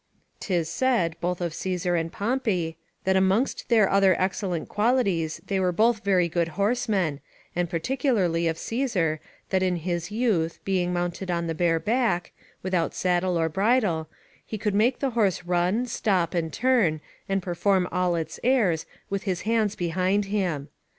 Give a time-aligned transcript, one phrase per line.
[0.39, 5.59] 'T is said, both of Caesar and Pompey, that amongst their other excellent qualities they
[5.59, 7.19] were both very good horsemen,
[7.55, 9.19] and particularly of Caesar,
[9.51, 12.31] that in his youth, being mounted on the bare back,
[12.63, 14.09] without saddle or bridle,
[14.43, 16.99] he could make the horse run, stop, and turn,
[17.29, 20.69] and perform all its airs, with his hands behind him.